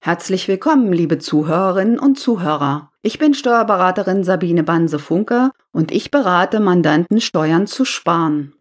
[0.00, 2.92] Herzlich willkommen, liebe Zuhörerinnen und Zuhörer.
[3.02, 8.54] Ich bin Steuerberaterin Sabine Banse-Funke und ich berate Mandanten, Steuern zu sparen.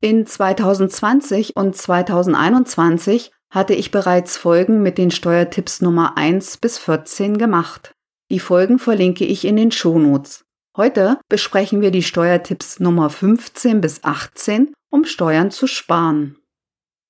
[0.00, 7.36] In 2020 und 2021 hatte ich bereits Folgen mit den Steuertipps Nummer 1 bis 14
[7.36, 7.92] gemacht.
[8.30, 10.46] Die Folgen verlinke ich in den Shownotes.
[10.74, 16.38] Heute besprechen wir die Steuertipps Nummer 15 bis 18, um Steuern zu sparen.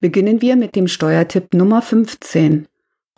[0.00, 2.66] Beginnen wir mit dem Steuertipp Nummer 15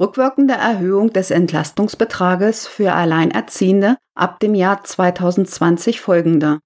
[0.01, 6.61] rückwirkende Erhöhung des Entlastungsbetrages für Alleinerziehende ab dem Jahr 2020 folgende.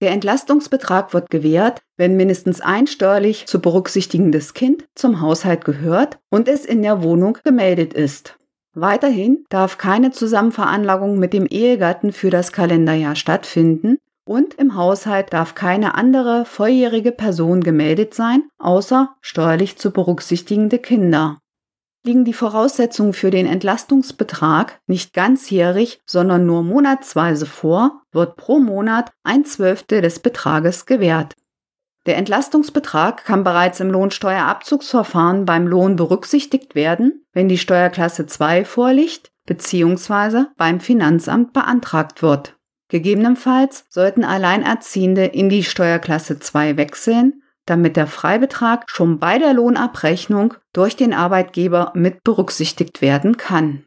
[0.00, 6.48] Der Entlastungsbetrag wird gewährt, wenn mindestens ein steuerlich zu berücksichtigendes Kind zum Haushalt gehört und
[6.48, 8.36] es in der Wohnung gemeldet ist.
[8.74, 15.54] Weiterhin darf keine Zusammenveranlagung mit dem Ehegatten für das Kalenderjahr stattfinden und im Haushalt darf
[15.54, 21.38] keine andere volljährige Person gemeldet sein, außer steuerlich zu berücksichtigende Kinder
[22.04, 29.12] liegen die Voraussetzungen für den Entlastungsbetrag nicht ganzjährig, sondern nur monatsweise vor, wird pro Monat
[29.22, 31.34] ein Zwölftel des Betrages gewährt.
[32.06, 39.30] Der Entlastungsbetrag kann bereits im Lohnsteuerabzugsverfahren beim Lohn berücksichtigt werden, wenn die Steuerklasse 2 vorliegt
[39.46, 40.44] bzw.
[40.58, 42.56] beim Finanzamt beantragt wird.
[42.88, 50.54] Gegebenenfalls sollten Alleinerziehende in die Steuerklasse 2 wechseln, damit der Freibetrag schon bei der Lohnabrechnung
[50.72, 53.84] durch den Arbeitgeber mit berücksichtigt werden kann.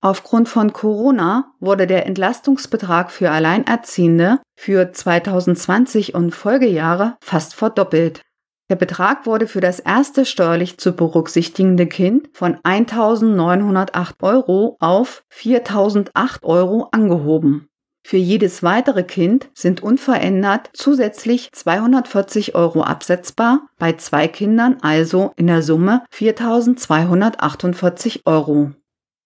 [0.00, 8.22] Aufgrund von Corona wurde der Entlastungsbetrag für Alleinerziehende für 2020 und Folgejahre fast verdoppelt.
[8.70, 16.44] Der Betrag wurde für das erste steuerlich zu berücksichtigende Kind von 1.908 Euro auf 4.008
[16.44, 17.68] Euro angehoben.
[18.08, 25.46] Für jedes weitere Kind sind unverändert zusätzlich 240 Euro absetzbar, bei zwei Kindern also in
[25.46, 28.70] der Summe 4.248 Euro.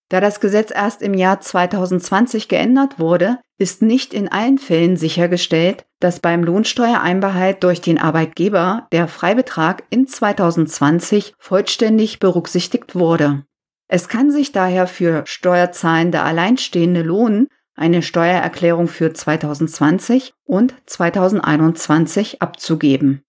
[0.09, 5.85] Da das Gesetz erst im Jahr 2020 geändert wurde, ist nicht in allen Fällen sichergestellt,
[6.01, 13.45] dass beim Lohnsteuereinbehalt durch den Arbeitgeber der Freibetrag in 2020 vollständig berücksichtigt wurde.
[13.87, 23.23] Es kann sich daher für steuerzahlende Alleinstehende lohnen, eine Steuererklärung für 2020 und 2021 abzugeben.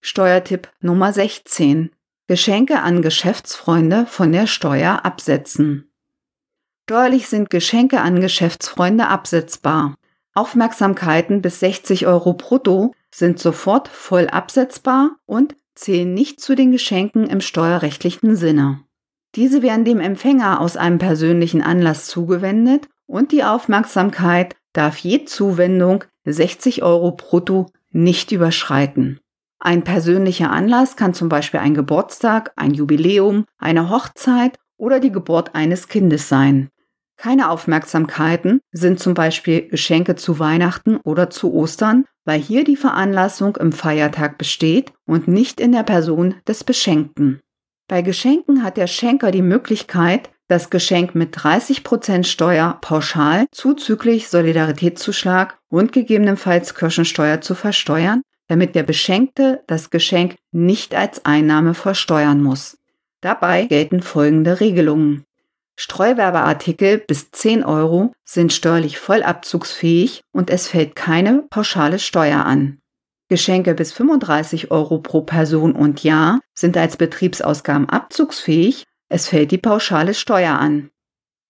[0.00, 1.90] Steuertipp Nummer 16.
[2.26, 5.90] Geschenke an Geschäftsfreunde von der Steuer absetzen.
[6.84, 9.94] Steuerlich sind Geschenke an Geschäftsfreunde absetzbar.
[10.34, 17.26] Aufmerksamkeiten bis 60 Euro brutto sind sofort voll absetzbar und zählen nicht zu den Geschenken
[17.26, 18.80] im steuerrechtlichen Sinne.
[19.34, 26.04] Diese werden dem Empfänger aus einem persönlichen Anlass zugewendet und die Aufmerksamkeit darf je Zuwendung
[26.24, 29.18] 60 Euro brutto nicht überschreiten.
[29.58, 35.54] Ein persönlicher Anlass kann zum Beispiel ein Geburtstag, ein Jubiläum, eine Hochzeit oder die Geburt
[35.54, 36.68] eines Kindes sein.
[37.16, 43.56] Keine Aufmerksamkeiten sind zum Beispiel Geschenke zu Weihnachten oder zu Ostern, weil hier die Veranlassung
[43.56, 47.40] im Feiertag besteht und nicht in der Person des Beschenkten.
[47.88, 55.58] Bei Geschenken hat der Schenker die Möglichkeit, das Geschenk mit 30% Steuer pauschal zuzüglich Solidaritätszuschlag
[55.68, 62.78] und gegebenenfalls Kirchensteuer zu versteuern, damit der Beschenkte das Geschenk nicht als Einnahme versteuern muss.
[63.20, 65.24] Dabei gelten folgende Regelungen.
[65.76, 72.78] Streuwerbeartikel bis 10 Euro sind steuerlich vollabzugsfähig und es fällt keine pauschale Steuer an.
[73.28, 79.58] Geschenke bis 35 Euro pro Person und Jahr sind als Betriebsausgaben abzugsfähig es fällt die
[79.58, 80.90] pauschale Steuer an.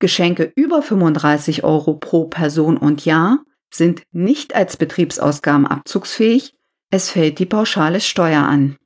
[0.00, 6.54] Geschenke über 35 Euro pro Person und Jahr sind nicht als Betriebsausgaben abzugsfähig.
[6.90, 8.76] Es fällt die pauschale Steuer an.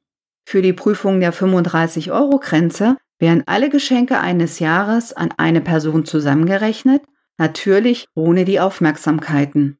[0.44, 6.04] Für die Prüfung der 35 Euro Grenze werden alle Geschenke eines Jahres an eine Person
[6.04, 7.02] zusammengerechnet,
[7.38, 9.78] natürlich ohne die Aufmerksamkeiten.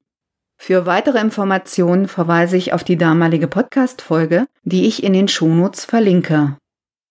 [0.57, 6.57] Für weitere Informationen verweise ich auf die damalige Podcast-Folge, die ich in den Shownotes verlinke.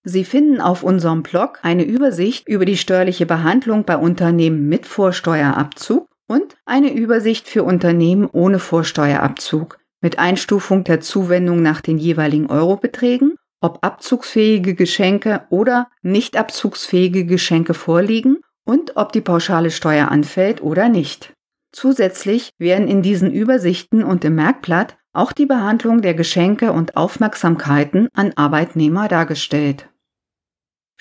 [0.06, 6.08] Sie finden auf unserem Blog eine Übersicht über die steuerliche Behandlung bei Unternehmen mit Vorsteuerabzug
[6.28, 13.36] und eine Übersicht für Unternehmen ohne Vorsteuerabzug mit Einstufung der Zuwendung nach den jeweiligen Eurobeträgen,
[13.62, 20.90] ob abzugsfähige Geschenke oder nicht abzugsfähige Geschenke vorliegen und ob die pauschale Steuer anfällt oder
[20.90, 21.34] nicht.
[21.72, 28.10] Zusätzlich werden in diesen Übersichten und im Merkblatt auch die Behandlung der Geschenke und Aufmerksamkeiten
[28.14, 29.88] an Arbeitnehmer dargestellt.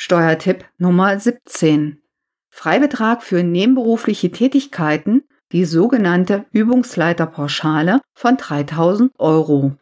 [0.05, 2.03] Steuertipp Nummer 17.
[2.51, 5.23] Freibetrag für nebenberufliche Tätigkeiten,
[5.53, 9.77] die sogenannte Übungsleiterpauschale von 3000 Euro.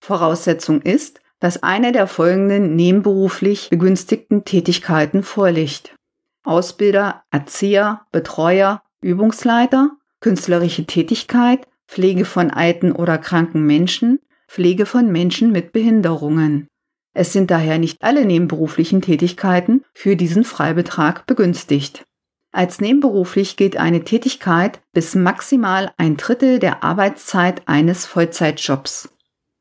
[0.00, 5.94] Voraussetzung ist, dass eine der folgenden nebenberuflich begünstigten Tätigkeiten vorliegt.
[6.42, 9.90] Ausbilder, Erzieher, Betreuer, Übungsleiter,
[10.20, 14.18] künstlerische Tätigkeit, Pflege von alten oder kranken Menschen,
[14.48, 16.68] Pflege von Menschen mit Behinderungen.
[17.18, 22.04] Es sind daher nicht alle nebenberuflichen Tätigkeiten für diesen Freibetrag begünstigt.
[22.52, 29.08] Als nebenberuflich gilt eine Tätigkeit bis maximal ein Drittel der Arbeitszeit eines Vollzeitjobs.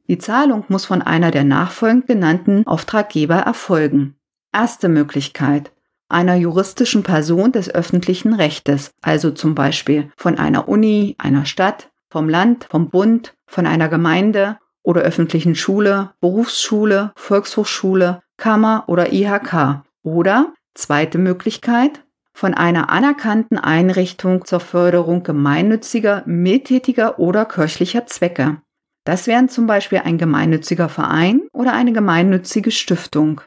[0.09, 4.17] Die Zahlung muss von einer der nachfolgend genannten Auftraggeber erfolgen.
[4.51, 5.71] Erste Möglichkeit
[6.09, 12.27] einer juristischen Person des öffentlichen Rechtes, also zum Beispiel von einer Uni, einer Stadt, vom
[12.27, 19.81] Land, vom Bund, von einer Gemeinde oder öffentlichen Schule, Berufsschule, Volkshochschule, Kammer oder IHK.
[20.03, 22.03] Oder zweite Möglichkeit,
[22.33, 28.57] von einer anerkannten Einrichtung zur Förderung gemeinnütziger, mildtätiger oder kirchlicher Zwecke.
[29.05, 33.41] Das wären zum Beispiel ein gemeinnütziger Verein oder eine gemeinnützige Stiftung.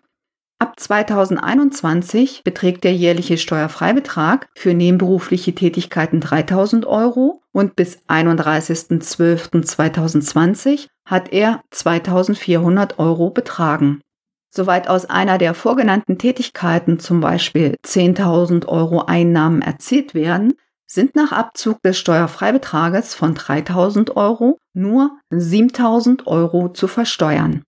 [0.60, 11.32] Ab 2021 beträgt der jährliche Steuerfreibetrag für nebenberufliche Tätigkeiten 3000 Euro und bis 31.12.2020 hat
[11.32, 14.02] er 2400 Euro betragen.
[14.50, 20.54] Soweit aus einer der vorgenannten Tätigkeiten zum Beispiel 10.000 Euro Einnahmen erzielt werden,
[20.86, 27.62] sind nach Abzug des Steuerfreibetrages von 3000 Euro nur 7000 Euro zu versteuern.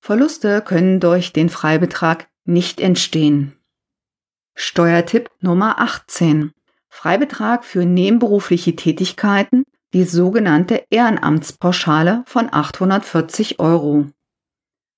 [0.00, 3.56] Verluste können durch den Freibetrag nicht entstehen.
[4.54, 6.52] Steuertipp Nummer 18.
[6.88, 9.64] Freibetrag für nebenberufliche Tätigkeiten,
[9.96, 14.04] die sogenannte Ehrenamtspauschale von 840 Euro.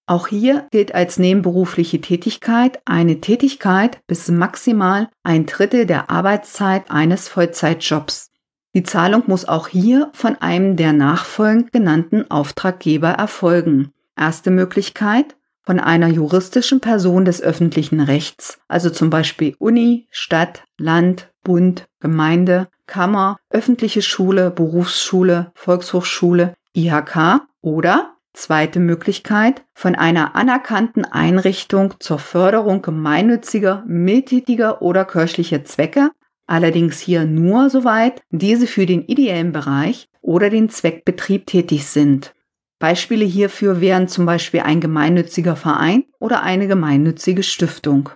[0.06, 7.28] Auch hier gilt als nebenberufliche Tätigkeit eine Tätigkeit bis maximal ein Drittel der Arbeitszeit eines
[7.28, 8.32] Vollzeitjobs.
[8.74, 13.92] Die Zahlung muss auch hier von einem der nachfolgend genannten Auftraggeber erfolgen.
[14.16, 21.30] Erste Möglichkeit von einer juristischen Person des öffentlichen Rechts, also zum Beispiel Uni, Stadt, Land,
[21.44, 31.94] Bund, Gemeinde, Kammer, öffentliche Schule, Berufsschule, Volkshochschule, IHK oder zweite Möglichkeit von einer anerkannten Einrichtung
[32.00, 36.10] zur Förderung gemeinnütziger, mildtätiger oder kirchlicher Zwecke,
[36.46, 42.34] allerdings hier nur soweit diese für den ideellen Bereich oder den Zweckbetrieb tätig sind.
[42.78, 48.10] Beispiele hierfür wären zum Beispiel ein gemeinnütziger Verein oder eine gemeinnützige Stiftung.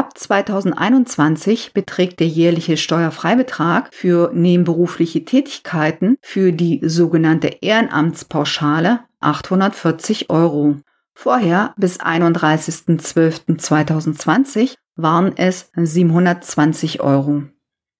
[0.00, 10.76] Ab 2021 beträgt der jährliche Steuerfreibetrag für nebenberufliche Tätigkeiten für die sogenannte Ehrenamtspauschale 840 Euro.
[11.12, 17.42] Vorher bis 31.12.2020 waren es 720 Euro.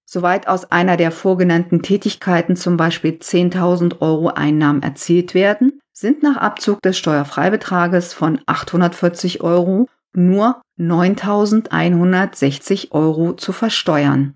[0.03, 6.37] Soweit aus einer der vorgenannten Tätigkeiten zum Beispiel 10.000 Euro Einnahmen erzielt werden, sind nach
[6.37, 14.35] Abzug des Steuerfreibetrages von 840 Euro nur 9.160 Euro zu versteuern.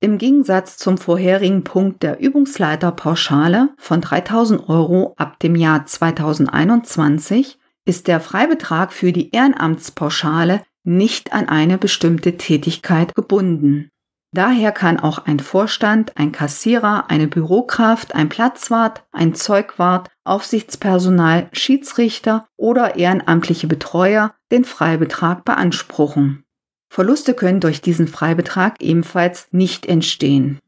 [0.00, 8.08] Im Gegensatz zum vorherigen Punkt der Übungsleiterpauschale von 3.000 Euro ab dem Jahr 2021 ist
[8.08, 13.90] der Freibetrag für die Ehrenamtspauschale nicht an eine bestimmte Tätigkeit gebunden.
[14.32, 22.46] Daher kann auch ein Vorstand, ein Kassierer, eine Bürokraft, ein Platzwart, ein Zeugwart, Aufsichtspersonal, Schiedsrichter
[22.56, 26.44] oder ehrenamtliche Betreuer den Freibetrag beanspruchen.
[26.92, 30.60] Verluste können durch diesen Freibetrag ebenfalls nicht entstehen.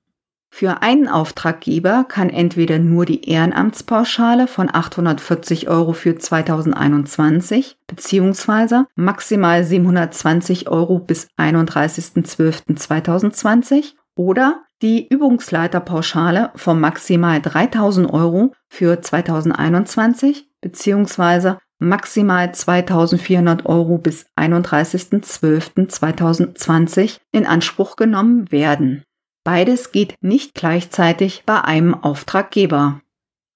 [0.55, 8.83] Für einen Auftraggeber kann entweder nur die Ehrenamtspauschale von 840 Euro für 2021 bzw.
[8.95, 21.55] maximal 720 Euro bis 31.12.2020 oder die Übungsleiterpauschale von maximal 3000 Euro für 2021 bzw.
[21.79, 29.03] maximal 2400 Euro bis 31.12.2020 in Anspruch genommen werden.
[29.45, 33.01] Beides geht nicht gleichzeitig bei einem Auftraggeber.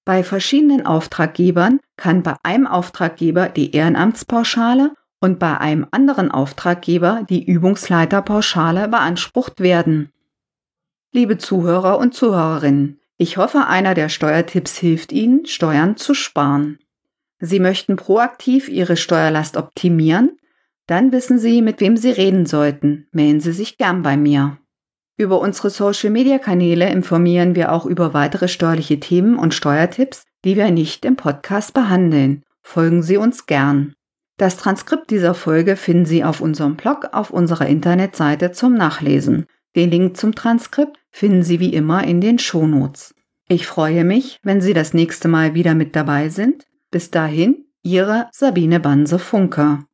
[0.04, 7.44] Bei verschiedenen Auftraggebern kann bei einem Auftraggeber die Ehrenamtspauschale und bei einem anderen Auftraggeber die
[7.44, 10.12] Übungsleiterpauschale beansprucht werden.
[11.12, 16.78] Liebe Zuhörer und Zuhörerinnen, ich hoffe, einer der Steuertipps hilft Ihnen, Steuern zu sparen.
[17.38, 20.38] Sie möchten proaktiv Ihre Steuerlast optimieren?
[20.86, 23.08] Dann wissen Sie, mit wem Sie reden sollten.
[23.12, 24.58] Melden Sie sich gern bei mir.
[25.18, 31.04] Über unsere Social-Media-Kanäle informieren wir auch über weitere steuerliche Themen und Steuertipps, die wir nicht
[31.06, 32.42] im Podcast behandeln.
[32.62, 33.94] Folgen Sie uns gern.
[34.36, 39.46] Das Transkript dieser Folge finden Sie auf unserem Blog auf unserer Internetseite zum Nachlesen.
[39.74, 43.14] Den Link zum Transkript finden Sie wie immer in den Shownotes.
[43.48, 46.66] Ich freue mich, wenn Sie das nächste Mal wieder mit dabei sind.
[46.90, 49.84] Bis dahin, Ihre Sabine Banse Funker.